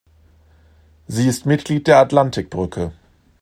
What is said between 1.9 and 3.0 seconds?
"Atlantikbrücke".